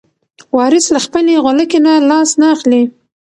وارث 0.57 0.85
له 0.95 0.99
خپلې 1.05 1.33
غولکې 1.43 1.79
نه 1.85 1.93
لاس 2.09 2.29
نه 2.41 2.47
اخلي. 2.55 2.83